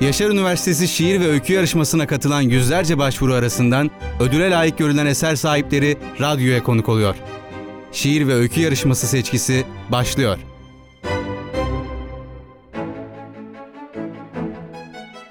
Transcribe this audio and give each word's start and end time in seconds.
Yaşar 0.00 0.30
Üniversitesi 0.30 0.88
Şiir 0.88 1.20
ve 1.20 1.28
Öykü 1.28 1.52
Yarışması'na 1.52 2.06
katılan 2.06 2.40
yüzlerce 2.40 2.98
başvuru 2.98 3.34
arasından 3.34 3.90
ödüle 4.20 4.50
layık 4.50 4.78
görülen 4.78 5.06
eser 5.06 5.36
sahipleri 5.36 5.96
radyoya 6.20 6.62
konuk 6.62 6.88
oluyor. 6.88 7.14
Şiir 7.92 8.28
ve 8.28 8.34
Öykü 8.34 8.60
Yarışması 8.60 9.06
seçkisi 9.06 9.64
başlıyor. 9.92 10.38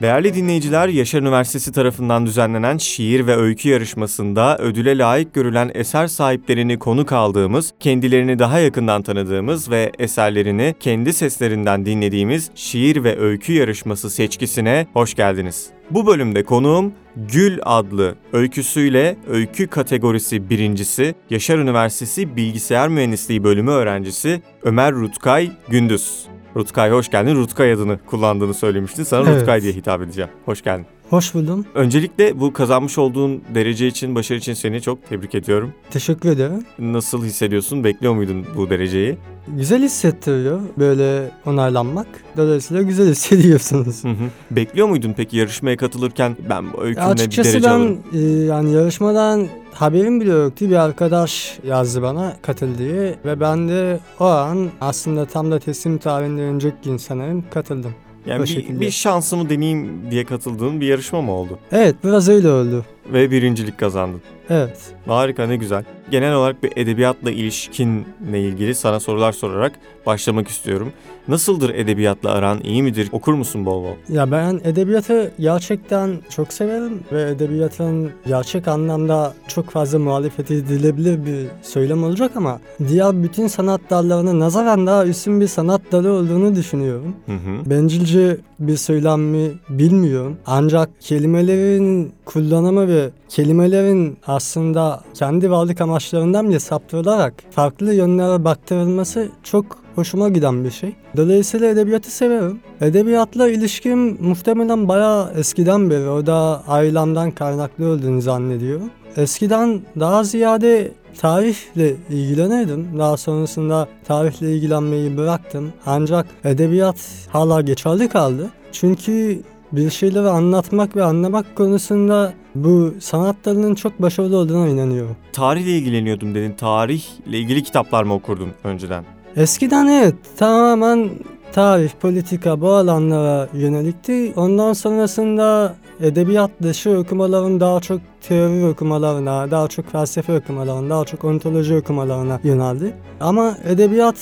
Değerli 0.04 0.34
dinleyiciler, 0.34 0.88
Yaşar 0.88 1.22
Üniversitesi 1.22 1.72
tarafından 1.72 2.26
düzenlenen 2.26 2.78
şiir 2.78 3.28
ve 3.28 3.36
öykü 3.36 3.70
yarışmasında 3.70 4.58
ödüle 4.58 4.98
layık 4.98 5.34
görülen 5.34 5.72
eser 5.74 6.08
sahiplerini 6.08 6.80
konuk 6.80 7.12
aldığımız, 7.12 7.74
kendilerini 7.80 8.40
daha 8.40 8.60
yakından 8.60 9.04
tanıdığımız 9.04 9.72
ve 9.72 9.92
eserlerini 10.00 10.76
kendi 10.80 11.14
seslerinden 11.14 11.86
dinlediğimiz 11.86 12.52
şiir 12.56 13.04
ve 13.04 13.20
öykü 13.20 13.54
yarışması 13.54 14.10
seçkisine 14.10 14.88
hoş 14.94 15.14
geldiniz. 15.14 15.68
Bu 15.92 16.08
bölümde 16.08 16.44
konuğum 16.44 16.94
Gül 17.16 17.60
adlı 17.64 18.16
öyküsüyle 18.34 19.18
öykü 19.28 19.68
kategorisi 19.68 20.50
birincisi 20.50 21.16
Yaşar 21.30 21.58
Üniversitesi 21.58 22.36
Bilgisayar 22.36 22.88
Mühendisliği 22.88 23.44
bölümü 23.44 23.72
öğrencisi 23.72 24.42
Ömer 24.64 24.94
Rutkay 24.94 25.52
Gündüz. 25.70 26.33
Rutkay 26.56 26.92
hoş 26.92 27.10
geldin. 27.10 27.36
Rutkay 27.36 27.72
adını 27.74 28.00
kullandığını 28.06 28.54
söylemiştin. 28.54 29.04
Sana 29.04 29.30
Evet. 29.30 29.40
Rutkay 29.42 29.62
diye 29.62 29.74
hitap 29.74 30.02
edeceğim. 30.02 30.32
Hoş 30.46 30.62
geldin. 30.62 30.86
Hoş 31.10 31.34
buldum. 31.34 31.66
Öncelikle 31.76 32.40
bu 32.40 32.54
kazanmış 32.54 32.98
olduğun 32.98 33.42
derece 33.56 33.88
için, 33.88 34.16
başarı 34.16 34.38
için 34.40 34.54
seni 34.54 34.82
çok 34.82 35.10
tebrik 35.10 35.36
ediyorum. 35.36 35.74
Teşekkür 35.92 36.30
ederim. 36.30 36.66
Nasıl 36.80 37.26
hissediyorsun? 37.26 37.84
Bekliyor 37.84 38.14
muydun 38.14 38.46
bu 38.56 38.70
dereceyi? 38.70 39.18
Güzel 39.48 39.84
hissettiriyor 39.84 40.62
böyle 40.78 41.32
onaylanmak. 41.46 42.08
Dolayısıyla 42.38 42.84
güzel 42.84 43.10
hissediyorsunuz. 43.10 44.04
Hı 44.04 44.08
hı. 44.10 44.30
Bekliyor 44.52 44.88
muydun 44.88 45.14
peki 45.18 45.38
yarışmaya 45.38 45.78
katılırken 45.78 46.38
ben 46.50 46.74
bu 46.74 46.84
öykümle 46.84 47.06
bir 47.08 47.12
Açıkçası 47.12 47.54
derece 47.54 47.68
ben 47.68 47.74
alırım? 47.74 48.00
e, 48.14 48.20
yani 48.20 48.72
yarışmadan 48.74 49.48
haberim 49.74 50.22
bile 50.22 50.32
yoktu. 50.32 50.70
Bir 50.70 50.76
arkadaş 50.76 51.60
yazdı 51.68 52.02
bana 52.02 52.34
katıl 52.42 52.78
diye 52.78 53.16
ve 53.26 53.40
ben 53.40 53.70
de 53.70 54.00
o 54.20 54.26
an 54.26 54.70
aslında 54.82 55.26
tam 55.26 55.52
da 55.52 55.60
teslim 55.60 55.98
tarihinden 55.98 56.44
önceki 56.44 56.76
gün 56.86 56.98
sanırım 56.98 57.44
katıldım. 57.54 57.92
Yani 58.26 58.44
bir, 58.44 58.48
şekilde. 58.48 58.80
bir 58.82 58.92
şansımı 58.92 59.50
deneyeyim 59.50 60.12
diye 60.12 60.26
katıldığın 60.26 60.82
bir 60.82 60.88
yarışma 60.88 61.22
mı 61.22 61.32
oldu? 61.32 61.60
Evet 61.72 61.96
biraz 62.04 62.30
öyle 62.30 62.50
oldu. 62.50 62.86
Ve 63.14 63.32
birincilik 63.32 63.78
kazandın. 63.78 64.22
Evet. 64.50 64.78
Harika 65.06 65.48
ne 65.48 65.56
güzel. 65.56 65.84
Genel 66.14 66.34
olarak 66.34 66.64
bir 66.64 66.74
edebiyatla 66.76 67.32
ilişkinle 67.32 68.42
ilgili 68.42 68.76
sana 68.76 69.00
sorular 69.00 69.32
sorarak 69.32 69.72
başlamak 70.06 70.48
istiyorum. 70.48 70.94
Nasıldır 71.28 71.70
edebiyatla 71.70 72.32
aran? 72.32 72.60
iyi 72.64 72.84
midir? 72.84 73.10
Okur 73.12 73.34
musun 73.34 73.66
bol 73.66 73.84
bol? 73.84 73.94
Ya 74.10 74.32
ben 74.32 74.62
edebiyatı 74.64 75.32
gerçekten 75.40 76.18
çok 76.30 76.54
severim 76.54 77.00
ve 77.12 77.22
edebiyatın 77.30 78.12
gerçek 78.28 78.68
anlamda 78.68 79.34
çok 79.48 79.70
fazla 79.70 80.00
muhalefet 80.00 80.52
edilebilir 80.52 81.26
bir 81.26 81.48
söylem 81.62 82.04
olacak 82.04 82.32
ama 82.36 82.60
diğer 82.88 83.24
bütün 83.24 83.48
sanat 83.48 83.82
dallarına 83.90 84.40
nazaran 84.40 84.88
daha 84.88 85.06
üstün 85.06 85.42
bir 85.42 85.48
sanat 85.48 85.82
dalı 85.92 86.12
olduğunu 86.12 86.56
düşünüyorum. 86.56 87.16
Hı 87.26 87.32
hı. 87.32 87.70
Bencilce 87.70 88.38
bir 88.60 88.78
söylem 88.78 89.22
mi 89.22 89.52
bilmiyorum. 89.70 90.38
Ancak 90.46 90.90
kelimelerin 91.02 92.14
kullanımı 92.26 92.88
ve 92.88 93.10
kelimelerin 93.30 94.18
aslında 94.28 95.02
kendi 95.14 95.52
varlık 95.52 95.82
amaçlarından 96.04 96.50
bile 96.50 96.60
saptırılarak 96.60 97.34
farklı 97.52 97.94
yönlere 97.94 98.44
baktırılması 98.44 99.30
çok 99.44 99.66
hoşuma 99.96 100.30
giden 100.30 100.64
bir 100.64 100.72
şey. 100.72 100.96
Dolayısıyla 101.18 101.68
edebiyatı 101.68 102.12
severim. 102.12 102.60
Edebiyatla 102.82 103.50
ilişkim 103.50 104.18
muhtemelen 104.22 104.88
bayağı 104.88 105.32
eskiden 105.38 105.90
beri. 105.90 106.10
O 106.10 106.26
da 106.26 106.64
ailemden 106.68 107.32
kaynaklı 107.32 107.88
olduğunu 107.88 108.22
zannediyorum. 108.22 108.90
Eskiden 109.18 109.82
daha 110.00 110.24
ziyade 110.24 110.92
tarihle 111.18 111.96
ilgilenirdim. 112.10 112.88
Daha 113.00 113.18
sonrasında 113.18 113.88
tarihle 114.08 114.56
ilgilenmeyi 114.56 115.18
bıraktım. 115.18 115.74
Ancak 115.86 116.26
edebiyat 116.44 116.98
hala 117.30 117.62
geçerli 117.62 118.10
kaldı. 118.10 118.50
Çünkü 118.72 119.42
bir 119.76 119.90
şeyleri 119.90 120.28
anlatmak 120.28 120.96
ve 120.96 121.04
anlamak 121.04 121.56
konusunda 121.56 122.34
bu 122.56 122.94
sanat 123.00 123.36
dalının 123.46 123.76
çok 123.76 124.02
başarılı 124.02 124.38
olduğuna 124.38 124.68
inanıyorum. 124.68 125.16
Tarihle 125.34 125.72
ilgileniyordum 125.72 126.36
dedin. 126.36 126.54
Tarihle 126.58 127.38
ilgili 127.38 127.64
kitaplar 127.64 128.04
mı 128.04 128.14
okurdun 128.14 128.50
önceden? 128.64 129.06
Eskiden 129.36 129.88
evet 129.88 130.16
tamamen 130.38 131.10
tarih, 131.54 131.90
politika 132.02 132.62
bu 132.62 132.70
alanlara 132.70 133.48
yönelikti. 133.54 134.34
Ondan 134.36 134.74
sonrasında 134.74 135.76
edebiyat 136.02 136.52
dışı 136.64 136.98
okumaların 136.98 137.60
daha 137.60 137.80
çok 137.80 138.02
teori 138.22 138.66
okumalarına, 138.66 139.52
daha 139.52 139.68
çok 139.68 139.92
felsefe 139.92 140.38
okumalarına, 140.38 140.90
daha 140.90 141.06
çok 141.06 141.24
ontoloji 141.24 141.76
okumalarına 141.76 142.40
yöneldi. 142.44 142.94
Ama 143.20 143.58
edebiyat 143.66 144.16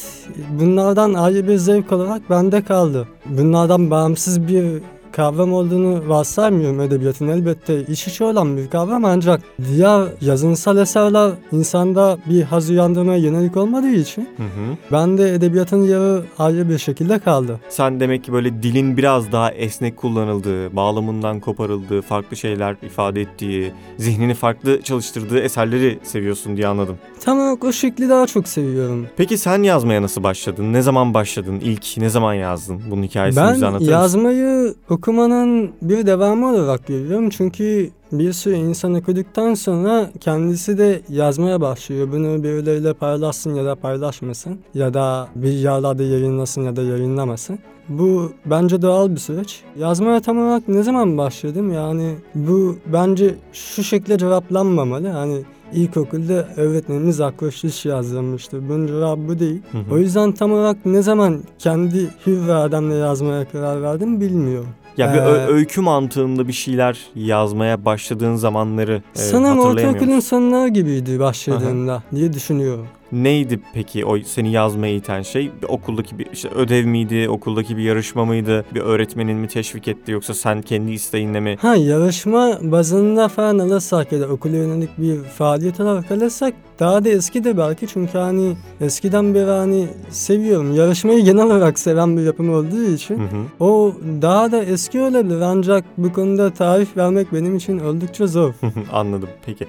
bunlardan 0.59 1.13
ayrı 1.13 1.47
bir 1.47 1.57
zevk 1.57 1.91
olarak 1.91 2.29
bende 2.29 2.61
kaldı. 2.61 3.07
Bunlardan 3.25 3.91
bağımsız 3.91 4.47
bir 4.47 4.81
kavram 5.11 5.53
olduğunu 5.53 6.09
varsaymıyorum 6.09 6.81
edebiyatın 6.81 7.27
elbette 7.27 7.81
iç 7.81 8.07
içe 8.07 8.23
olan 8.23 8.57
bir 8.57 8.69
kavram 8.69 9.05
ancak 9.05 9.41
diğer 9.69 10.07
yazınsal 10.22 10.77
eserler 10.77 11.31
insanda 11.51 12.17
bir 12.29 12.41
haz 12.44 12.69
uyandırmaya 12.69 13.17
yönelik 13.19 13.57
olmadığı 13.57 13.91
için 13.91 14.22
Hı 14.38 14.44
hı. 14.44 14.77
ben 14.91 15.17
de 15.17 15.33
edebiyatın 15.35 15.83
yeri 15.83 16.22
ayrı 16.39 16.69
bir 16.69 16.77
şekilde 16.77 17.19
kaldı. 17.19 17.59
Sen 17.69 17.99
demek 17.99 18.23
ki 18.23 18.33
böyle 18.33 18.63
dilin 18.63 18.97
biraz 18.97 19.31
daha 19.31 19.51
esnek 19.51 19.97
kullanıldığı, 19.97 20.75
bağlamından 20.75 21.39
koparıldığı, 21.39 22.01
farklı 22.01 22.38
şeyler 22.38 22.75
ifade 22.83 23.22
ettiği, 23.22 23.72
zihnini 23.97 24.33
farklı 24.33 24.81
çalıştırdığı 24.81 25.39
eserleri 25.39 25.99
seviyorsun 26.03 26.57
diye 26.57 26.67
anladım. 26.67 26.97
Tam 27.19 27.39
olarak 27.39 27.63
o 27.63 27.72
şekli 27.72 28.09
daha 28.09 28.28
çok 28.28 28.47
seviyorum. 28.47 29.07
Peki 29.17 29.38
sen 29.38 29.63
yazmaya 29.63 30.01
nasıl 30.01 30.23
başladın? 30.23 30.73
Ne 30.73 30.81
zaman 30.81 31.13
başladın? 31.13 31.59
İlk 31.63 31.97
ne 31.97 32.09
zaman 32.09 32.33
yazdın? 32.33 32.81
Bunun 32.91 33.03
hikayesini 33.03 33.43
bize 33.43 33.61
Ben 33.61 33.67
anlatır 33.67 33.79
mısın? 33.85 33.91
yazmayı 33.91 34.73
okumanın 35.01 35.72
bir 35.81 36.06
devamı 36.06 36.50
olarak 36.50 36.88
görüyorum 36.88 37.29
çünkü 37.29 37.89
bir 38.12 38.34
sürü 38.34 38.56
insan 38.56 38.94
okuduktan 38.94 39.53
sonra 39.53 40.09
kendisi 40.19 40.78
de 40.78 41.01
yazmaya 41.09 41.62
başlıyor. 41.62 42.12
Bunu 42.12 42.44
birileriyle 42.44 42.94
paylaşsın 42.94 43.56
ya 43.56 43.66
da 43.66 43.75
paylaşmasın 43.75 44.59
ya 44.73 44.94
da 44.94 45.28
bir 45.35 45.51
yerlerde 45.51 46.03
yayınlasın 46.03 46.61
ya 46.61 46.75
da 46.75 46.81
yayınlamasın. 46.81 47.59
Bu 47.90 48.31
bence 48.45 48.81
doğal 48.81 49.11
bir 49.11 49.17
süreç. 49.17 49.61
Yazmaya 49.79 50.19
tam 50.19 50.38
olarak 50.38 50.67
ne 50.67 50.84
zaman 50.84 51.17
başladım? 51.17 51.73
Yani 51.73 52.16
bu 52.35 52.75
bence 52.94 53.35
şu 53.53 53.84
şekilde 53.84 54.17
cevaplanmamalı. 54.17 55.07
Hani 55.07 55.41
ilkokulda 55.73 56.47
öğretmenimiz 56.57 57.22
akrostiş 57.22 57.85
yazdırmıştı. 57.85 58.69
Bunun 58.69 58.88
cevabı 58.88 59.28
bu 59.28 59.40
değil. 59.40 59.61
Hı 59.72 59.78
hı. 59.78 59.94
O 59.94 59.97
yüzden 59.97 60.31
tam 60.31 60.51
olarak 60.51 60.85
ne 60.85 61.01
zaman 61.01 61.40
kendi 61.59 62.09
hür 62.25 62.50
adamla 62.50 62.94
yazmaya 62.94 63.45
karar 63.45 63.81
verdim 63.81 64.22
bilmiyorum. 64.22 64.69
Ya 64.97 65.13
bir 65.13 65.18
Ee, 65.19 65.22
öykü 65.47 65.81
mantığında 65.81 66.47
bir 66.47 66.53
şeyler 66.53 67.00
yazmaya 67.16 67.85
başladığın 67.85 68.35
zamanları 68.35 69.02
e, 69.16 69.19
Sanırım 69.19 69.46
hatırlayamıyor 69.57 69.90
ortaokulun 69.90 70.16
musun? 70.16 70.29
sonları 70.29 70.69
gibiydi 70.69 71.19
başladığında 71.19 72.03
diye 72.16 72.34
düşünüyorum. 72.34 72.88
Neydi 73.11 73.59
peki 73.73 74.05
o 74.05 74.17
seni 74.19 74.51
yazmaya 74.51 74.95
iten 74.95 75.22
şey? 75.22 75.51
Bir 75.61 75.67
okuldaki 75.67 76.19
bir 76.19 76.27
işte 76.33 76.49
ödev 76.49 76.85
miydi? 76.85 77.29
Okuldaki 77.29 77.77
bir 77.77 77.83
yarışma 77.83 78.25
mıydı? 78.25 78.66
Bir 78.75 78.79
öğretmenin 78.81 79.38
mi 79.38 79.47
teşvik 79.47 79.88
etti 79.88 80.11
yoksa 80.11 80.33
sen 80.33 80.61
kendi 80.61 80.91
isteğinle 80.91 81.39
mi? 81.39 81.57
Ha 81.61 81.75
yarışma 81.75 82.57
bazında 82.61 83.27
falan 83.27 83.59
alırsak 83.59 84.11
ya 84.11 84.19
da 84.22 84.27
okula 84.27 84.55
yönelik 84.55 84.89
bir 84.97 85.23
faaliyet 85.23 85.79
olarak 85.79 86.11
alırsak 86.11 86.53
daha 86.79 87.05
da 87.05 87.09
eski 87.09 87.44
de 87.44 87.57
belki 87.57 87.88
çünkü 87.88 88.17
hani 88.17 88.53
eskiden 88.81 89.33
beri 89.35 89.49
hani 89.49 89.88
seviyorum. 90.09 90.75
Yarışmayı 90.75 91.23
genel 91.23 91.45
olarak 91.45 91.79
seven 91.79 92.17
bir 92.17 92.22
yapım 92.22 92.53
olduğu 92.53 92.83
için 92.83 93.17
Hı 93.19 93.23
hı. 93.23 93.66
o 93.66 93.93
daha 94.22 94.51
da 94.51 94.63
eski 94.63 94.99
olabilir 95.01 95.41
ancak 95.41 95.85
bu 95.97 96.14
konuda 96.14 96.49
tarif 96.49 96.97
vermek 96.97 97.34
benim 97.34 97.55
için 97.55 97.79
oldukça 97.79 98.28
zor. 98.28 98.53
Anladım 98.91 99.29
peki. 99.46 99.67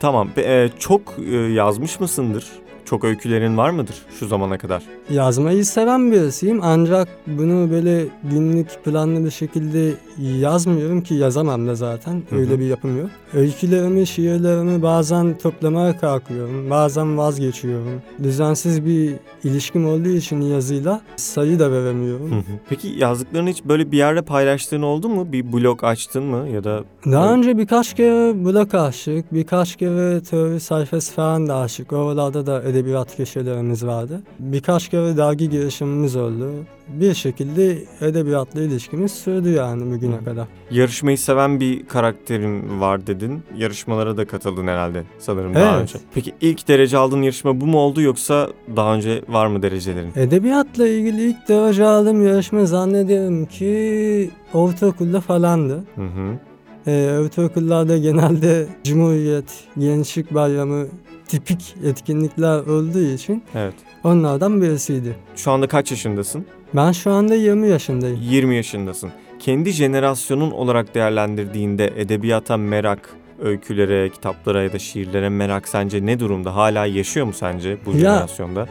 Tamam 0.00 0.28
pe- 0.36 0.64
e, 0.64 0.70
çok 0.78 1.00
e, 1.32 1.36
yazmış 1.36 2.00
mısındır? 2.00 2.44
Çok 2.84 3.04
öykülerin 3.04 3.56
var 3.56 3.70
mıdır 3.70 3.96
şu 4.20 4.26
zamana 4.26 4.58
kadar? 4.58 4.82
Yazmayı 5.10 5.64
seven 5.64 6.12
birisiyim 6.12 6.60
ancak 6.62 7.08
bunu 7.26 7.70
böyle 7.70 8.04
günlük 8.30 8.84
planlı 8.84 9.24
bir 9.24 9.30
şekilde 9.30 9.92
yazmıyorum 10.38 11.00
ki 11.00 11.14
yazamam 11.14 11.66
da 11.66 11.74
zaten. 11.74 12.22
Hı 12.30 12.36
Öyle 12.36 12.58
bir 12.58 12.66
yapım 12.66 12.98
yok. 12.98 13.10
Öykülerimi, 13.34 14.06
şiirlerimi 14.06 14.82
bazen 14.82 15.38
toplamaya 15.38 15.98
kalkıyorum. 15.98 16.70
Bazen 16.70 17.18
vazgeçiyorum. 17.18 18.02
Düzensiz 18.22 18.84
bir 18.86 19.14
ilişkim 19.44 19.88
olduğu 19.88 20.08
için 20.08 20.40
yazıyla 20.40 21.00
sayı 21.16 21.58
da 21.58 21.72
veremiyorum. 21.72 22.30
Hı 22.30 22.36
hı. 22.36 22.42
Peki 22.68 22.88
yazdıklarını 22.88 23.50
hiç 23.50 23.64
böyle 23.64 23.92
bir 23.92 23.96
yerde 23.96 24.22
paylaştığın 24.22 24.82
oldu 24.82 25.08
mu? 25.08 25.32
Bir 25.32 25.52
blog 25.52 25.84
açtın 25.84 26.22
mı 26.22 26.48
ya 26.48 26.64
da 26.64 26.84
Daha 27.06 27.34
önce 27.34 27.58
birkaç 27.58 27.94
kere 27.94 28.44
blog 28.44 28.74
açtık, 28.74 29.34
birkaç 29.34 29.76
kere 29.76 30.22
teori 30.22 30.60
sayfası 30.60 31.14
falan 31.14 31.48
da 31.48 31.56
açtık. 31.56 31.92
Oralarda 31.92 32.46
da 32.46 32.62
edebiyat 32.74 33.16
köşelerimiz 33.16 33.86
vardı. 33.86 34.22
Birkaç 34.38 34.88
kere 34.88 35.16
dergi 35.16 35.50
girişimimiz 35.50 36.16
oldu. 36.16 36.50
Bir 36.88 37.14
şekilde 37.14 37.78
edebiyatla 38.00 38.60
ilişkimiz 38.62 39.12
sürdü 39.12 39.50
yani 39.50 39.94
bugüne 39.94 40.24
kadar. 40.24 40.46
Yarışmayı 40.70 41.18
seven 41.18 41.60
bir 41.60 41.86
karakterin 41.86 42.80
var 42.80 43.06
dedin. 43.06 43.42
Yarışmalara 43.56 44.16
da 44.16 44.24
katıldın 44.26 44.66
herhalde 44.66 45.02
sanırım 45.18 45.54
daha 45.54 45.72
Evet. 45.72 45.82
önce. 45.82 45.98
Peki 46.14 46.32
ilk 46.40 46.68
derece 46.68 46.96
aldığın 46.98 47.22
yarışma 47.22 47.60
bu 47.60 47.66
mu 47.66 47.78
oldu 47.78 48.00
yoksa 48.00 48.48
daha 48.76 48.94
önce 48.94 49.22
var 49.28 49.46
mı 49.46 49.62
derecelerin? 49.62 50.10
Edebiyatla 50.16 50.88
ilgili 50.88 51.22
ilk 51.30 51.48
derece 51.48 51.84
aldığım 51.84 52.26
yarışma 52.26 52.66
zannediyorum 52.66 53.46
ki 53.46 54.30
ortaokulda 54.54 55.20
falandı. 55.20 55.84
Hı 55.94 56.02
hı. 56.02 56.38
Ee, 56.86 57.18
ortaokullarda 57.24 57.98
genelde 57.98 58.66
Cumhuriyet, 58.84 59.44
Gençlik 59.78 60.34
Bayramı 60.34 60.86
tipik 61.28 61.74
etkinlikler 61.84 62.58
olduğu 62.60 63.00
için 63.14 63.42
Evet. 63.54 63.74
onlardan 64.04 64.62
birisiydi. 64.62 65.16
Şu 65.36 65.50
anda 65.50 65.66
kaç 65.66 65.90
yaşındasın? 65.90 66.44
Ben 66.76 66.92
şu 66.92 67.10
anda 67.10 67.34
20 67.34 67.68
yaşındayım. 67.68 68.18
20 68.22 68.56
yaşındasın. 68.56 69.10
Kendi 69.38 69.70
jenerasyonun 69.70 70.50
olarak 70.50 70.94
değerlendirdiğinde 70.94 71.92
edebiyata 71.96 72.56
merak, 72.56 73.10
öykülere, 73.42 74.08
kitaplara 74.10 74.62
ya 74.62 74.72
da 74.72 74.78
şiirlere 74.78 75.28
merak 75.28 75.68
sence 75.68 76.06
ne 76.06 76.20
durumda? 76.20 76.56
Hala 76.56 76.86
yaşıyor 76.86 77.26
mu 77.26 77.32
sence 77.32 77.76
bu 77.86 77.90
Ya- 77.90 77.98
jenerasyonda? 77.98 78.66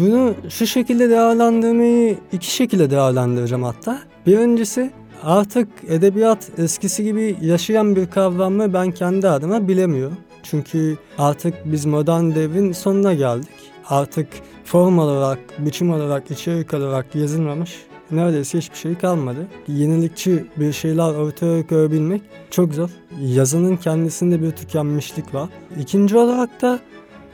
Bunu 0.00 0.34
şu 0.48 0.66
şekilde 0.66 1.10
değerlendirmeyi 1.10 2.18
iki 2.32 2.50
şekilde 2.54 2.90
değerlendireceğim 2.90 3.64
hatta. 3.64 3.98
Birincisi 4.26 4.90
artık 5.22 5.68
edebiyat 5.88 6.50
eskisi 6.58 7.04
gibi 7.04 7.36
yaşayan 7.40 7.96
bir 7.96 8.06
kavram 8.06 8.52
mı 8.52 8.72
ben 8.72 8.90
kendi 8.90 9.28
adıma 9.28 9.68
bilemiyorum. 9.68 10.16
Çünkü 10.42 10.96
artık 11.18 11.54
biz 11.64 11.86
modern 11.86 12.34
devrin 12.34 12.72
sonuna 12.72 13.14
geldik. 13.14 13.48
Artık 13.88 14.28
form 14.64 14.98
olarak, 14.98 15.38
biçim 15.58 15.92
olarak, 15.92 16.30
içerik 16.30 16.74
olarak 16.74 17.14
yazılmamış 17.14 17.76
neredeyse 18.10 18.58
hiçbir 18.58 18.76
şey 18.76 18.94
kalmadı. 18.94 19.46
Yenilikçi 19.68 20.44
bir 20.56 20.72
şeyler 20.72 21.14
ortaya 21.14 21.66
koyabilmek 21.66 22.22
çok 22.50 22.74
zor. 22.74 22.90
Yazının 23.20 23.76
kendisinde 23.76 24.42
bir 24.42 24.50
tükenmişlik 24.50 25.34
var. 25.34 25.48
İkinci 25.80 26.16
olarak 26.16 26.62
da 26.62 26.78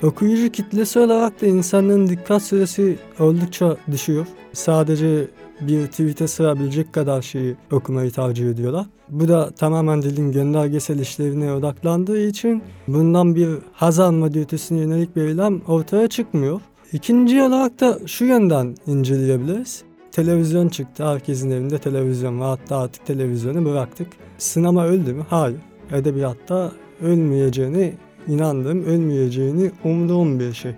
Okuyucu 0.03 0.53
kitlesi 0.53 0.99
olarak 0.99 1.43
da 1.43 1.47
insanların 1.47 2.09
dikkat 2.09 2.43
süresi 2.43 2.99
oldukça 3.19 3.77
düşüyor. 3.91 4.27
Sadece 4.53 5.27
bir 5.66 5.87
tweet'e 5.87 6.28
sığabilecek 6.28 6.93
kadar 6.93 7.22
şeyi 7.22 7.56
okumayı 7.72 8.11
tercih 8.11 8.50
ediyorlar. 8.50 8.87
Bu 9.08 9.28
da 9.28 9.50
tamamen 9.50 10.02
dilin 10.02 10.32
göndergesel 10.32 10.99
işlevine 10.99 11.52
odaklandığı 11.52 12.26
için 12.26 12.62
bundan 12.88 13.34
bir 13.34 13.49
haz 13.72 14.00
alma 14.00 14.34
dürtüsüne 14.34 14.78
yönelik 14.78 15.16
bir 15.16 15.22
eylem 15.22 15.61
ortaya 15.69 16.08
çıkmıyor. 16.08 16.61
İkinci 16.93 17.43
olarak 17.43 17.81
da 17.81 17.99
şu 18.06 18.25
yönden 18.25 18.75
inceleyebiliriz. 18.87 19.82
Televizyon 20.12 20.69
çıktı. 20.69 21.06
Herkesin 21.06 21.50
evinde 21.50 21.78
televizyon 21.78 22.40
var. 22.40 22.58
Hatta 22.58 22.78
artık 22.78 23.06
televizyonu 23.06 23.64
bıraktık. 23.64 24.08
Sinema 24.38 24.84
öldü 24.87 25.12
mü? 25.12 25.22
Hayır. 25.31 25.58
Edebiyatta 25.93 26.72
ölmeyeceğini 27.02 27.94
inandığım, 28.28 28.84
ölmeyeceğini 28.84 29.70
umduğum 29.84 30.40
bir 30.40 30.52
şey. 30.52 30.72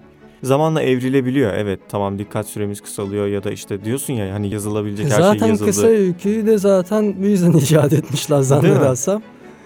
Zamanla 0.46 0.82
evrilebiliyor 0.82 1.54
evet 1.54 1.80
tamam 1.88 2.18
dikkat 2.18 2.46
süremiz 2.46 2.80
kısalıyor 2.80 3.26
ya 3.26 3.44
da 3.44 3.50
işte 3.50 3.84
diyorsun 3.84 4.12
ya 4.14 4.34
hani 4.34 4.54
yazılabilecek 4.54 5.06
her 5.06 5.10
şey 5.10 5.22
zaten 5.22 5.46
yazıldı. 5.46 5.68
kısa 5.70 5.86
öyküyü 5.86 6.46
de 6.46 6.58
zaten 6.58 7.14
bu 7.22 7.26
yüzden 7.26 7.52
icat 7.52 7.92
etmişler 7.92 8.40
zannedersem. 8.40 9.22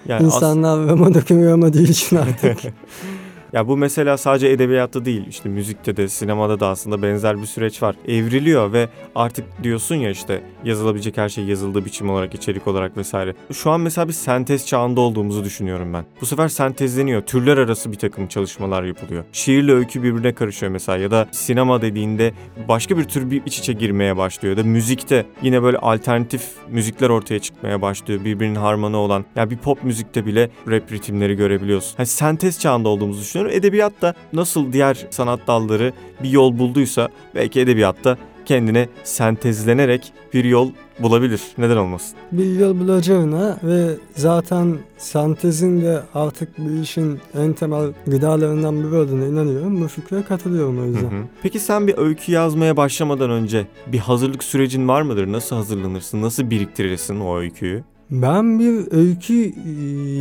Yani 0.07 0.27
as- 0.27 0.35
İnsanlar 0.35 0.89
roman 0.89 1.13
okumuyor 1.13 1.73
için 1.89 2.15
artık. 2.15 2.57
Ya 3.53 3.67
bu 3.67 3.77
mesela 3.77 4.17
sadece 4.17 4.47
edebiyatta 4.47 5.05
değil 5.05 5.27
işte 5.29 5.49
müzikte 5.49 5.97
de 5.97 6.07
sinemada 6.07 6.59
da 6.59 6.67
aslında 6.67 7.01
benzer 7.01 7.41
bir 7.41 7.45
süreç 7.45 7.83
var. 7.83 7.95
Evriliyor 8.07 8.73
ve 8.73 8.89
artık 9.15 9.63
diyorsun 9.63 9.95
ya 9.95 10.09
işte 10.09 10.41
yazılabilecek 10.63 11.17
her 11.17 11.29
şey 11.29 11.43
yazıldığı 11.43 11.85
biçim 11.85 12.09
olarak 12.09 12.35
içerik 12.35 12.67
olarak 12.67 12.97
vesaire. 12.97 13.35
Şu 13.53 13.71
an 13.71 13.81
mesela 13.81 14.07
bir 14.07 14.13
sentez 14.13 14.65
çağında 14.65 15.01
olduğumuzu 15.01 15.43
düşünüyorum 15.43 15.93
ben. 15.93 16.05
Bu 16.21 16.25
sefer 16.25 16.47
sentezleniyor. 16.47 17.21
Türler 17.21 17.57
arası 17.57 17.91
bir 17.91 17.97
takım 17.97 18.27
çalışmalar 18.27 18.83
yapılıyor. 18.83 19.23
Şiirle 19.31 19.73
öykü 19.73 20.03
birbirine 20.03 20.33
karışıyor 20.33 20.71
mesela 20.71 20.97
ya 20.97 21.11
da 21.11 21.27
sinema 21.31 21.81
dediğinde 21.81 22.33
başka 22.67 22.97
bir 22.97 23.03
tür 23.03 23.31
bir 23.31 23.41
iç 23.45 23.59
içe 23.59 23.73
girmeye 23.73 24.17
başlıyor. 24.17 24.57
Ya 24.57 24.63
da 24.63 24.67
müzikte 24.67 25.25
yine 25.41 25.63
böyle 25.63 25.77
alternatif 25.77 26.43
müzikler 26.69 27.09
ortaya 27.09 27.39
çıkmaya 27.39 27.81
başlıyor. 27.81 28.25
Birbirinin 28.25 28.55
harmanı 28.55 28.97
olan. 28.97 29.25
Yani 29.35 29.49
bir 29.51 29.57
pop 29.57 29.83
müzikte 29.83 30.25
bile 30.25 30.49
rap 30.67 30.91
ritimleri 30.91 31.35
görebiliyorsun. 31.35 31.97
Hani 31.97 32.07
sentez 32.07 32.59
çağında 32.59 32.89
olduğumuzu 32.89 33.21
düşünüyorum. 33.21 33.40
Edebiyatta 33.49 34.13
nasıl 34.33 34.73
diğer 34.73 35.07
sanat 35.09 35.47
dalları 35.47 35.93
bir 36.23 36.29
yol 36.29 36.57
bulduysa 36.57 37.09
belki 37.35 37.59
edebiyatta 37.59 38.17
kendine 38.45 38.87
sentezlenerek 39.03 40.13
bir 40.33 40.43
yol 40.43 40.71
bulabilir. 40.99 41.41
Neden 41.57 41.77
olmasın? 41.77 42.17
bir 42.31 42.59
yol 42.59 42.79
bulacağına 42.79 43.57
ve 43.63 43.87
zaten 44.15 44.77
sentezin 44.97 45.81
de 45.81 46.01
artık 46.13 46.57
bu 46.57 46.81
işin 46.81 47.19
en 47.33 47.53
temel 47.53 47.93
gıdalarından 48.07 48.83
biri 48.83 48.95
olduğuna 48.95 49.25
inanıyorum. 49.25 49.81
Bu 49.81 49.87
fikre 49.87 50.23
katılıyorum 50.23 50.77
o 50.79 50.81
Hı 50.81 50.85
yüzden. 50.87 51.01
hı. 51.01 51.23
Peki 51.43 51.59
sen 51.59 51.87
bir 51.87 51.97
öykü 51.97 52.31
yazmaya 52.31 52.77
başlamadan 52.77 53.29
önce 53.29 53.67
bir 53.87 53.99
hazırlık 53.99 54.43
sürecin 54.43 54.87
var 54.87 55.01
mıdır? 55.01 55.31
Nasıl 55.31 55.55
hazırlanırsın? 55.55 56.21
Nasıl 56.21 56.49
biriktirirsin 56.49 57.19
o 57.19 57.37
öyküyü? 57.37 57.83
Ben 58.11 58.59
bir 58.59 58.97
öykü 58.97 59.33
e, 59.33 59.71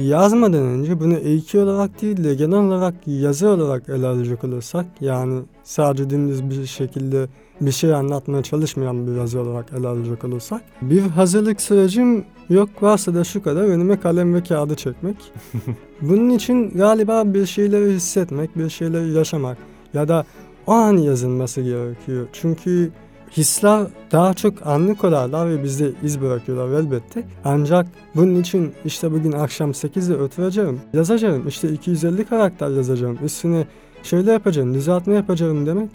yazmadan 0.06 0.62
önce 0.62 1.00
bunu 1.00 1.16
öykü 1.16 1.58
olarak 1.58 2.02
değil 2.02 2.24
de 2.24 2.34
genel 2.34 2.58
olarak 2.58 2.94
yazı 3.06 3.48
olarak 3.48 3.88
ele 3.88 4.06
alacak 4.06 4.44
olursak 4.44 4.86
yani 5.00 5.42
sadece 5.64 6.10
dümdüz 6.10 6.50
bir 6.50 6.66
şekilde 6.66 7.28
bir 7.60 7.72
şey 7.72 7.94
anlatmaya 7.94 8.42
çalışmayan 8.42 9.06
bir 9.06 9.12
yazı 9.12 9.40
olarak 9.40 9.72
ele 9.78 9.88
alacak 9.88 10.24
olursak 10.24 10.62
bir 10.82 11.00
hazırlık 11.00 11.60
sürecim 11.60 12.24
yok 12.48 12.82
varsa 12.82 13.14
da 13.14 13.24
şu 13.24 13.42
kadar 13.42 13.62
önüme 13.62 14.00
kalem 14.00 14.34
ve 14.34 14.42
kağıdı 14.42 14.74
çekmek. 14.74 15.16
Bunun 16.02 16.30
için 16.30 16.70
galiba 16.70 17.34
bir 17.34 17.46
şeyleri 17.46 17.92
hissetmek, 17.92 18.58
bir 18.58 18.68
şeyleri 18.68 19.12
yaşamak 19.12 19.58
ya 19.94 20.08
da 20.08 20.24
o 20.66 20.72
an 20.72 20.96
yazılması 20.96 21.60
gerekiyor. 21.60 22.26
Çünkü 22.32 22.90
Hisler 23.36 23.86
daha 24.12 24.34
çok 24.34 24.66
anlık 24.66 25.04
olarlar 25.04 25.50
ve 25.50 25.64
bizde 25.64 25.90
iz 26.02 26.20
bırakıyorlar 26.20 26.80
elbette. 26.80 27.24
Ancak 27.44 27.86
bunun 28.14 28.34
için 28.40 28.72
işte 28.84 29.12
bugün 29.12 29.32
akşam 29.32 29.70
8'de 29.70 30.22
oturacağım, 30.22 30.80
yazacağım, 30.92 31.48
işte 31.48 31.68
250 31.72 32.24
karakter 32.24 32.68
yazacağım, 32.68 33.18
üstüne 33.24 33.66
şöyle 34.02 34.32
yapacağım, 34.32 34.74
düzeltme 34.74 35.14
yapacağım 35.14 35.66
demek 35.66 35.90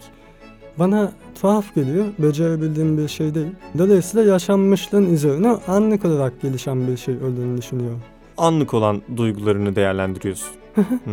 bana 0.78 1.12
tuhaf 1.40 1.74
geliyor, 1.74 2.06
becerebildiğim 2.18 2.98
bir 2.98 3.08
şey 3.08 3.34
değil. 3.34 3.46
Dolayısıyla 3.78 4.32
yaşanmışlığın 4.32 5.14
üzerine 5.14 5.48
anlık 5.48 6.04
olarak 6.04 6.40
gelişen 6.42 6.88
bir 6.88 6.96
şey 6.96 7.16
olduğunu 7.16 7.58
düşünüyorum. 7.58 8.00
Anlık 8.36 8.74
olan 8.74 9.02
duygularını 9.16 9.76
değerlendiriyorsun. 9.76 10.48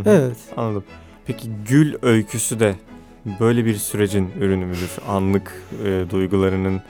Evet, 0.06 0.38
Anladım. 0.58 0.84
Peki 1.26 1.50
Gül 1.70 1.94
öyküsü 2.02 2.60
de 2.60 2.76
böyle 3.40 3.66
bir 3.66 3.76
sürecin 3.76 4.30
ürünü 4.40 4.66
müdür? 4.66 4.92
Anlık 5.08 5.64
e, 5.86 6.06
duygularının 6.10 6.82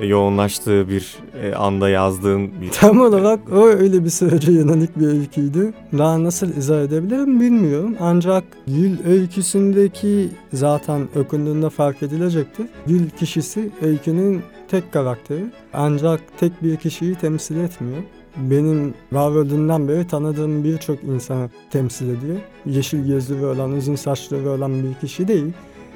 yoğunlaştığı 0.00 0.88
bir 0.88 1.16
e, 1.42 1.54
anda 1.54 1.88
yazdığın 1.88 2.60
bir... 2.60 2.70
tam 2.70 3.00
olarak 3.00 3.40
o 3.52 3.66
öyle 3.66 4.04
bir 4.04 4.10
sürece 4.10 4.52
yönelik 4.52 4.98
bir 4.98 5.06
öyküydü. 5.06 5.72
Daha 5.98 6.24
nasıl 6.24 6.56
izah 6.56 6.82
edebilirim 6.82 7.40
bilmiyorum. 7.40 7.96
Ancak 8.00 8.44
Gül 8.66 9.06
öyküsündeki 9.06 10.28
zaten 10.52 11.08
okunduğunda 11.16 11.70
fark 11.70 12.02
edilecektir. 12.02 12.66
Gül 12.86 13.10
kişisi 13.10 13.70
öykünün 13.82 14.42
tek 14.68 14.92
karakteri. 14.92 15.44
Ancak 15.72 16.20
tek 16.38 16.62
bir 16.62 16.76
kişiyi 16.76 17.14
temsil 17.14 17.56
etmiyor. 17.56 18.02
Benim 18.36 18.94
var 19.12 19.30
olduğundan 19.30 19.88
beri 19.88 20.06
tanıdığım 20.06 20.64
birçok 20.64 21.04
insanı 21.04 21.50
temsil 21.70 22.08
ediyor. 22.08 22.36
Yeşil 22.66 23.06
gözlü 23.06 23.46
olan, 23.46 23.72
uzun 23.72 23.94
saçlı 23.94 24.50
olan 24.50 24.72
bir 24.82 24.94
kişi 24.94 25.28
değil. 25.28 25.52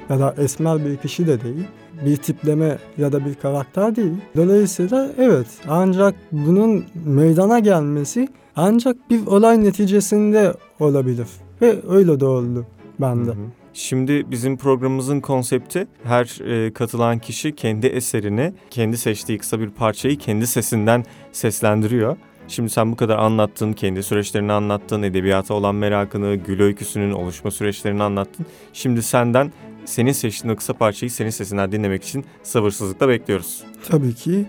Ya 0.09 0.19
da 0.19 0.35
esmer 0.37 0.85
bir 0.85 0.97
kişi 0.97 1.27
de 1.27 1.41
değil 1.41 1.67
bir 2.05 2.17
tipleme 2.17 2.77
ya 2.97 3.11
da 3.11 3.25
bir 3.25 3.35
karakter 3.35 3.95
değil. 3.95 4.13
Dolayısıyla 4.35 5.09
evet 5.17 5.47
ancak 5.67 6.15
bunun 6.31 6.85
meydana 7.05 7.59
gelmesi 7.59 8.27
ancak 8.55 9.09
bir 9.09 9.27
olay 9.27 9.63
neticesinde 9.63 10.53
olabilir. 10.79 11.27
Ve 11.61 11.75
öyle 11.89 12.19
de 12.19 12.25
oldu 12.25 12.65
bende. 12.99 13.29
Hı 13.29 13.33
hı. 13.33 13.45
Şimdi 13.73 14.31
bizim 14.31 14.57
programımızın 14.57 15.19
konsepti 15.19 15.87
her 16.03 16.41
e, 16.49 16.73
katılan 16.73 17.19
kişi 17.19 17.55
kendi 17.55 17.87
eserini, 17.87 18.53
kendi 18.69 18.97
seçtiği 18.97 19.37
kısa 19.37 19.59
bir 19.59 19.69
parçayı 19.69 20.17
kendi 20.17 20.47
sesinden 20.47 21.05
seslendiriyor. 21.31 22.17
Şimdi 22.47 22.69
sen 22.69 22.91
bu 22.91 22.95
kadar 22.95 23.17
anlattın, 23.17 23.73
kendi 23.73 24.03
süreçlerini 24.03 24.51
anlattın, 24.51 25.03
edebiyata 25.03 25.53
olan 25.53 25.75
merakını, 25.75 26.35
Gül 26.35 26.61
öyküsünün 26.61 27.11
oluşma 27.11 27.51
süreçlerini 27.51 28.03
anlattın. 28.03 28.45
Şimdi 28.73 29.03
senden 29.03 29.51
senin 29.85 30.11
seçtiğin 30.11 30.53
o 30.53 30.57
kısa 30.57 30.73
parçayı 30.73 31.11
senin 31.11 31.29
sesinden 31.29 31.71
dinlemek 31.71 32.03
için 32.03 32.25
sabırsızlıkla 32.43 33.09
bekliyoruz. 33.09 33.63
Tabii 33.89 34.13
ki. 34.13 34.45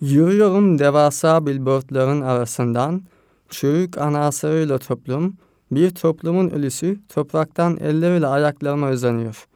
Yürüyorum 0.00 0.78
devasa 0.78 1.46
billboardların 1.46 2.20
arasından, 2.20 3.02
çürük 3.48 3.98
anasarıyla 3.98 4.78
toplum, 4.78 5.36
Bir 5.70 5.90
toplumun 5.90 6.50
ölüsü 6.50 6.98
topraktan 7.08 7.76
elleriyle 7.76 8.26
ayaklarıma 8.26 8.90
uzanıyor. 8.90 9.46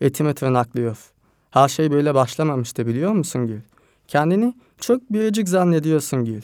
Etimi 0.00 0.34
tırnaklıyor. 0.34 0.96
Her 1.50 1.68
şey 1.68 1.90
böyle 1.90 2.14
başlamamıştı 2.14 2.86
biliyor 2.86 3.12
musun 3.12 3.46
Gül? 3.46 3.60
Kendini 4.08 4.54
çok 4.80 5.12
biricik 5.12 5.48
zannediyorsun 5.48 6.24
Gül. 6.24 6.42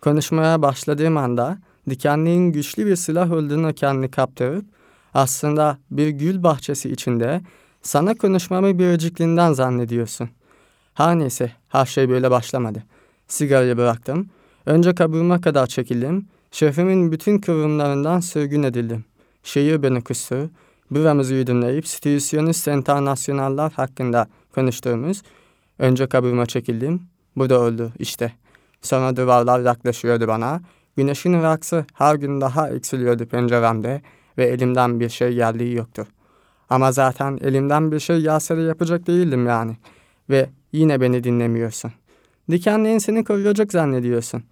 Konuşmaya 0.00 0.62
başladığım 0.62 1.16
anda 1.16 1.58
dikenliğin 1.90 2.52
güçlü 2.52 2.86
bir 2.86 2.96
silah 2.96 3.32
olduğunu 3.32 3.74
kendini 3.74 4.10
kaptırıp 4.10 4.64
aslında 5.14 5.78
bir 5.90 6.08
gül 6.08 6.42
bahçesi 6.42 6.90
içinde 6.90 7.40
sana 7.82 8.14
konuşmamı 8.14 8.78
biricikliğinden 8.78 9.52
zannediyorsun. 9.52 10.30
Her 10.94 11.18
neyse 11.18 11.52
her 11.68 11.86
şey 11.86 12.08
böyle 12.08 12.30
başlamadı. 12.30 12.82
Sigarayı 13.28 13.76
bıraktım. 13.76 14.28
Önce 14.66 14.94
kabuğuma 14.94 15.40
kadar 15.40 15.66
çekildim. 15.66 16.28
Şefimin 16.50 17.12
bütün 17.12 17.38
kıvrımlarından 17.38 18.20
sürgün 18.20 18.62
edildim. 18.62 19.04
Şehir 19.42 19.82
beni 19.82 20.04
kustu. 20.04 20.50
Buramızı 20.90 21.34
yudumlayıp 21.34 21.88
stüdisyonist 21.88 22.68
internasyonaller 22.68 23.70
hakkında 23.70 24.28
konuştuğumuz 24.54 25.22
önce 25.78 26.06
kabuğuma 26.06 26.46
çekildim. 26.46 27.02
Bu 27.36 27.50
da 27.50 27.60
oldu 27.60 27.92
işte. 27.98 28.32
Sonra 28.82 29.16
duvarlar 29.16 29.60
yaklaşıyordu 29.60 30.28
bana. 30.28 30.60
Güneşin 30.96 31.42
raksı 31.42 31.84
her 31.94 32.14
gün 32.14 32.40
daha 32.40 32.70
eksiliyordu 32.70 33.26
penceremde 33.26 34.02
ve 34.38 34.44
elimden 34.44 35.00
bir 35.00 35.08
şey 35.08 35.34
geldiği 35.34 35.74
yoktu. 35.74 36.06
Ama 36.70 36.92
zaten 36.92 37.38
elimden 37.42 37.92
bir 37.92 38.00
şey 38.00 38.24
de 38.24 38.62
yapacak 38.62 39.06
değildim 39.06 39.46
yani. 39.46 39.76
Ve 40.30 40.50
yine 40.72 41.00
beni 41.00 41.24
dinlemiyorsun. 41.24 41.92
Dikenliğin 42.50 42.98
seni 42.98 43.24
koruyacak 43.24 43.72
zannediyorsun. 43.72 44.42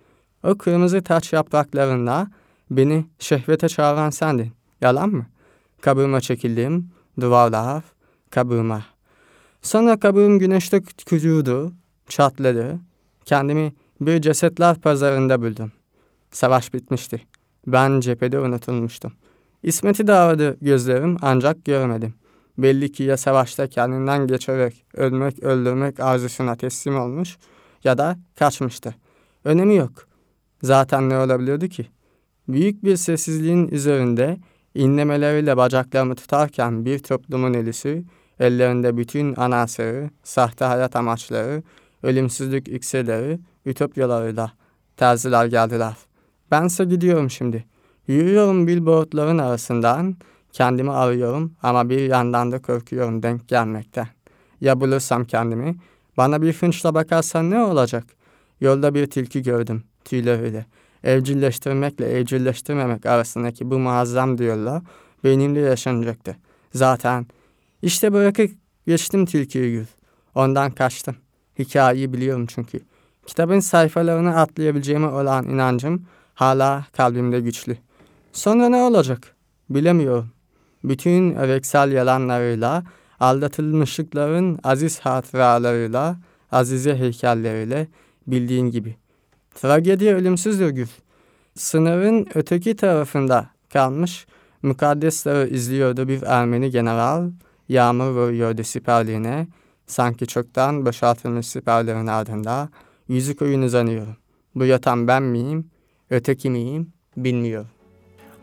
O 0.45 0.55
kırmızı 0.55 1.03
taç 1.03 1.33
yapraklarında 1.33 2.31
beni 2.71 3.07
şehvete 3.19 3.69
çağıran 3.69 4.11
sendin. 4.11 4.53
Yalan 4.81 5.09
mı? 5.09 5.27
Kabuğuma 5.81 6.21
çekildim, 6.21 6.91
duvarlar, 7.21 7.85
kabuğuma. 8.31 8.83
Sonra 9.63 10.01
kabuğum 10.01 10.39
güneşte 10.39 10.83
kurudu, 11.09 11.73
çatladı. 12.09 12.79
Kendimi 13.25 13.73
bir 14.01 14.21
cesetler 14.21 14.81
pazarında 14.81 15.43
buldum. 15.43 15.73
Savaş 16.31 16.75
bitmişti. 16.75 17.23
Ben 17.67 18.01
cephede 18.01 18.41
unutulmuştum. 18.41 19.13
İsmet'i 19.63 20.07
de 20.07 20.13
aradı 20.13 20.57
gözlerim 20.61 21.17
ancak 21.23 21.65
görmedim. 21.65 22.15
Belli 22.59 22.93
ki 22.93 23.03
ya 23.03 23.17
savaşta 23.17 23.67
kendinden 23.67 24.27
geçerek 24.27 24.85
ölmek 24.95 25.43
öldürmek 25.43 26.01
arzusuna 26.01 26.57
teslim 26.57 27.01
olmuş 27.01 27.39
ya 27.85 27.99
da 27.99 28.19
kaçmıştı. 28.39 28.95
Önemi 29.45 29.75
yok. 29.77 29.93
Zaten 30.63 31.09
ne 31.09 31.19
olabilirdi 31.19 31.69
ki? 31.69 31.87
Büyük 32.49 32.85
bir 32.85 32.97
sessizliğin 32.97 33.69
üzerinde 33.69 34.37
inlemeleriyle 34.75 35.57
bacaklarımı 35.57 36.15
tutarken 36.15 36.85
bir 36.85 36.99
toplumun 36.99 37.55
elisi, 37.55 38.05
ellerinde 38.41 38.97
bütün 38.97 39.37
anasırı, 39.37 40.11
sahte 40.23 40.65
hayat 40.65 40.97
amaçları, 40.97 41.63
ölümsüzlük 42.03 42.69
iksirleri, 42.69 43.41
ütopyalarıyla 43.67 44.53
terziler 44.97 45.47
geldiler. 45.47 45.95
Bense 46.51 46.85
gidiyorum 46.85 47.31
şimdi. 47.31 47.72
Yürüyorum 48.07 48.67
billboardların 48.67 49.39
arasından, 49.39 50.17
kendimi 50.53 50.91
arıyorum 50.91 51.53
ama 51.63 51.89
bir 51.89 52.01
yandan 52.01 52.53
da 52.53 52.63
korkuyorum 52.63 53.23
denk 53.23 53.49
gelmekten. 53.49 54.09
Ya 54.61 54.81
bulursam 54.81 55.25
kendimi, 55.25 55.77
bana 56.17 56.43
bir 56.43 56.53
fınçla 56.53 56.95
bakarsan 56.95 57.51
ne 57.51 57.63
olacak? 57.63 58.05
Yolda 58.61 58.95
bir 58.95 59.07
tilki 59.07 59.43
gördüm, 59.43 59.83
tüyleriyle. 60.05 60.67
Evcilleştirmekle 61.05 62.09
evcilleştirmemek 62.09 63.07
arasındaki 63.07 63.71
bu 63.71 63.79
muazzam 63.79 64.39
diyorlar 64.39 64.83
benimle 65.25 65.61
yaşanacaktı. 65.61 66.37
Zaten 66.75 67.27
işte 67.83 68.13
bırakıp 68.13 68.51
geçtim 68.87 69.27
tilkiyi 69.27 69.73
gül. 69.73 69.87
Ondan 70.35 70.71
kaçtım. 70.71 71.17
Hikayeyi 71.59 72.13
biliyorum 72.13 72.47
çünkü. 72.47 72.81
Kitabın 73.27 73.61
sayfalarını 73.61 74.41
atlayabileceğime 74.41 75.07
olan 75.07 75.49
inancım 75.49 76.07
hala 76.35 76.87
kalbimde 76.97 77.41
güçlü. 77.41 77.77
Sonra 78.33 78.69
ne 78.69 78.77
olacak? 78.77 79.37
Bilemiyorum. 79.71 80.31
Bütün 80.85 81.37
eveksel 81.37 81.93
yalanlarıyla, 81.93 82.85
aldatılmışlıkların 83.21 84.59
aziz 84.65 85.01
hatıralarıyla, 85.01 86.17
azize 86.53 86.97
heykelleriyle 86.97 87.89
bildiğin 88.27 88.71
gibi. 88.71 88.97
Tragedi 89.55 90.15
ölümsüzdür 90.15 90.71
Gül. 90.71 90.87
Sınırın 91.55 92.29
öteki 92.35 92.77
tarafında 92.77 93.51
kalmış 93.73 94.27
mukaddesleri 94.63 95.55
izliyordu 95.55 96.09
bir 96.09 96.23
Ermeni 96.23 96.71
general, 96.71 97.31
yağmur 97.69 98.11
vuruyordu 98.11 98.63
siperliğine, 98.63 99.47
sanki 99.87 100.27
çoktan 100.27 100.87
boşaltılmış 100.87 101.49
siperlerin 101.49 102.07
ardında, 102.07 102.69
yüzü 103.09 103.37
koyun 103.37 103.63
uzanıyorum. 103.63 104.17
Bu 104.55 104.65
yatan 104.65 105.09
ben 105.09 105.23
miyim, 105.23 105.71
öteki 106.11 106.51
miyim 106.51 106.93
bilmiyorum. 107.17 107.69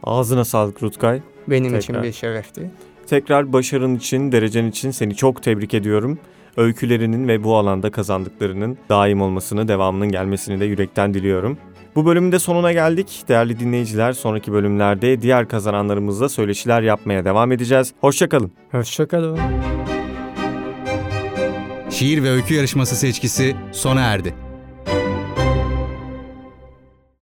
Ağzına 0.03 0.45
sağlık 0.45 0.83
Rutkay. 0.83 1.21
Benim 1.47 1.63
Tekrar. 1.63 1.79
için 1.79 2.03
bir 2.03 2.11
şerefti. 2.11 2.71
Tekrar 3.07 3.53
başarın 3.53 3.95
için, 3.95 4.31
derecen 4.31 4.65
için 4.65 4.91
seni 4.91 5.15
çok 5.15 5.43
tebrik 5.43 5.73
ediyorum. 5.73 6.19
Öykülerinin 6.57 7.27
ve 7.27 7.43
bu 7.43 7.57
alanda 7.57 7.91
kazandıklarının 7.91 8.77
daim 8.89 9.21
olmasını, 9.21 9.67
devamının 9.67 10.11
gelmesini 10.11 10.59
de 10.59 10.65
yürekten 10.65 11.13
diliyorum. 11.13 11.57
Bu 11.95 12.05
bölümün 12.05 12.31
de 12.31 12.39
sonuna 12.39 12.71
geldik. 12.71 13.23
Değerli 13.27 13.59
dinleyiciler, 13.59 14.13
sonraki 14.13 14.51
bölümlerde 14.51 15.21
diğer 15.21 15.47
kazananlarımızla 15.47 16.29
söyleşiler 16.29 16.81
yapmaya 16.81 17.25
devam 17.25 17.51
edeceğiz. 17.51 17.93
Hoşçakalın. 18.01 18.51
Hoşçakalın. 18.71 19.39
Şiir 21.89 22.23
ve 22.23 22.29
öykü 22.29 22.53
yarışması 22.53 22.95
seçkisi 22.95 23.55
sona 23.71 24.01
erdi. 24.01 24.33